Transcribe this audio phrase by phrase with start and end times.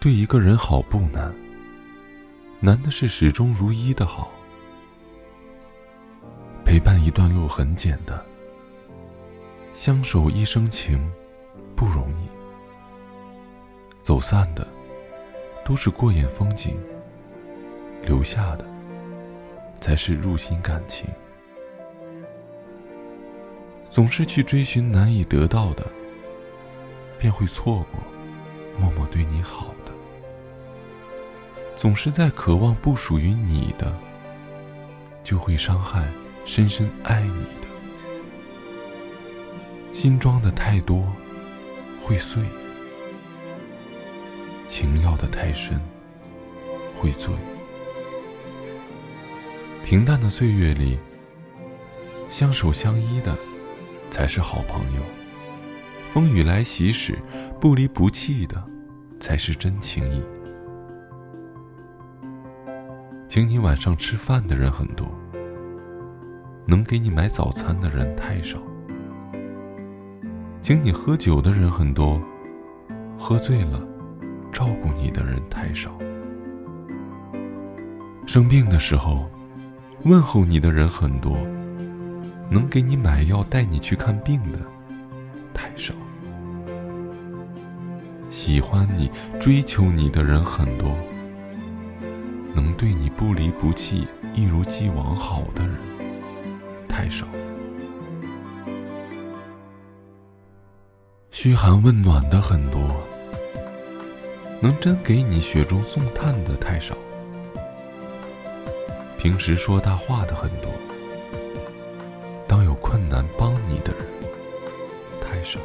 [0.00, 1.34] 对一个人好不难，
[2.60, 4.30] 难的是始终如一的好。
[6.64, 8.16] 陪伴一段路很简单，
[9.74, 11.10] 相守一生情
[11.74, 12.28] 不容易。
[14.00, 14.66] 走散的
[15.64, 16.78] 都是过眼风景，
[18.02, 18.64] 留下的
[19.80, 21.08] 才是入心感情。
[23.90, 25.84] 总是去追寻难以得到的，
[27.18, 28.00] 便会错过
[28.78, 29.74] 默默对你好；
[31.78, 33.96] 总是在渴望不属于你的，
[35.22, 36.08] 就会伤害
[36.44, 37.68] 深深爱你的。
[39.92, 41.06] 心装的太多，
[42.00, 42.42] 会碎；
[44.66, 45.80] 情要的太深，
[46.96, 47.32] 会醉。
[49.84, 50.98] 平淡的岁月里，
[52.28, 53.38] 相守相依的。
[54.10, 55.02] 才是好朋友。
[56.10, 57.18] 风雨来袭时，
[57.60, 58.64] 不离不弃的，
[59.20, 60.22] 才是真情谊。
[63.28, 65.06] 请你晚上吃饭的人很多，
[66.66, 68.58] 能给你买早餐的人太少。
[70.62, 72.18] 请你喝酒的人很多，
[73.18, 73.86] 喝醉了，
[74.50, 75.90] 照顾你的人太少。
[78.26, 79.30] 生病的时候，
[80.04, 81.36] 问候你的人很多。
[82.50, 84.58] 能给你买药、带你去看病的
[85.52, 85.92] 太少，
[88.30, 90.96] 喜欢你、追求你的人很多，
[92.54, 95.76] 能对你不离不弃、一如既往好的人
[96.88, 97.26] 太少，
[101.30, 102.80] 嘘寒问暖的很多，
[104.60, 106.96] 能真给你雪中送炭的太少，
[109.18, 110.72] 平时说大话的很多。
[112.48, 114.02] 当有困难帮你的人
[115.20, 115.60] 太少，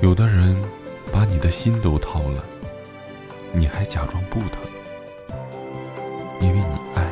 [0.00, 0.56] 有的人
[1.12, 2.44] 把你的心都掏了，
[3.52, 4.60] 你还假装不疼，
[6.40, 7.06] 因为你爱。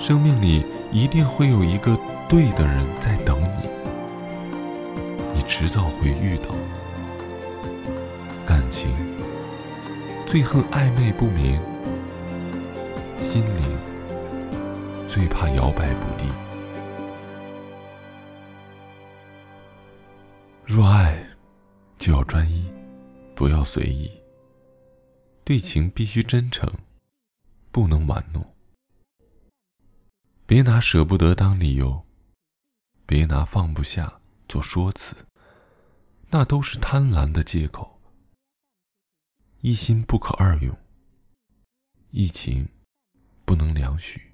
[0.00, 1.98] 生命里一定会有一个
[2.28, 3.68] 对的人在等你，
[5.34, 6.54] 你迟早会遇到。
[8.46, 8.94] 感情
[10.26, 11.60] 最恨暧昧不明，
[13.20, 13.78] 心灵。
[15.06, 16.30] 最怕摇摆不定。
[20.66, 21.18] 若爱，
[21.98, 22.70] 就要专一，
[23.38, 24.10] 不要随意。
[25.44, 26.68] 对情必须真诚，
[27.70, 28.44] 不能玩弄。
[30.44, 32.04] 别拿舍不得当理由，
[33.06, 35.14] 别拿放不下做说辞，
[36.30, 38.00] 那都是贪婪的借口。
[39.60, 40.76] 一心不可二用，
[42.10, 42.68] 一情
[43.44, 44.27] 不能两许。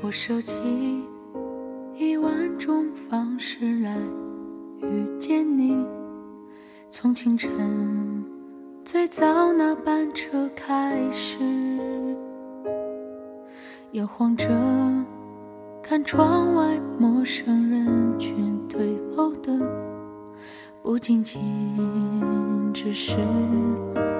[0.00, 0.54] 我设计
[1.96, 3.96] 一万种方式来
[4.80, 5.84] 遇见你，
[6.88, 8.24] 从清晨
[8.84, 11.38] 最早那班车开始，
[13.92, 14.48] 摇晃着
[15.82, 19.52] 看窗外陌生人群退后的，
[20.80, 21.42] 不仅仅
[22.72, 23.16] 只是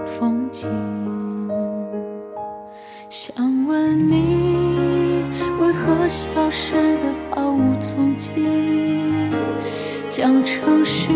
[0.05, 0.69] 风景。
[3.09, 3.33] 想
[3.69, 4.38] 问你。
[6.08, 8.32] 消失的毫无踪迹？
[10.08, 11.10] 将城市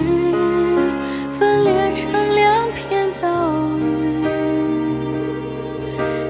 [1.31, 4.23] 分裂成两片岛屿。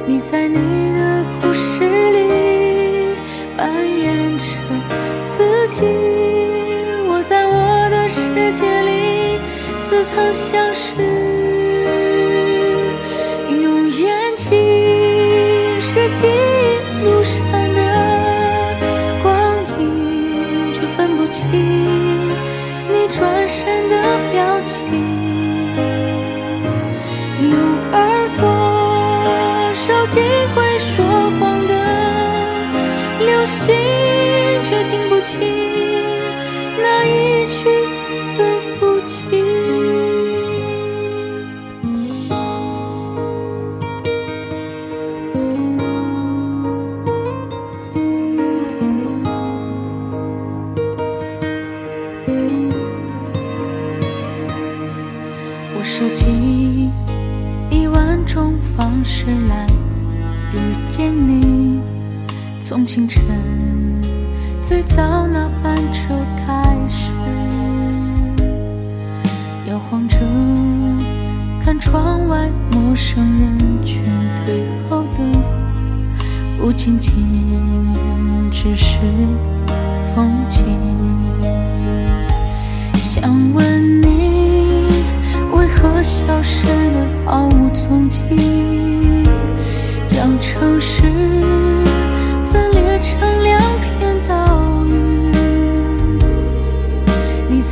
[0.06, 3.16] 你在你的故事里
[3.56, 4.46] 扮演着
[5.22, 5.84] 自己，
[7.08, 9.38] 我在我的世界里
[9.76, 11.31] 似曾相识。
[30.12, 30.20] 朵收集
[30.54, 31.02] 会说
[31.40, 31.74] 谎的
[33.18, 33.74] 流星，
[34.62, 35.40] 却听不清
[36.76, 37.64] 那一句
[38.36, 38.44] 对
[38.78, 39.24] 不起。
[55.74, 56.90] 我收集
[57.70, 59.66] 一万种方式来
[60.54, 60.56] 遇
[60.90, 61.80] 见你，
[62.60, 63.22] 从清晨
[64.60, 67.10] 最早那班车开始，
[69.70, 70.16] 摇晃着
[71.58, 74.02] 看窗外陌生人群
[74.44, 75.22] 退后的
[76.60, 77.61] 不仅仅。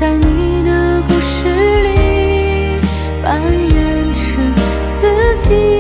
[0.01, 1.47] 在你的故事
[1.83, 2.81] 里
[3.23, 4.21] 扮演着
[4.89, 5.80] 自己。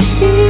[0.00, 0.49] 心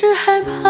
[0.00, 0.69] 是害怕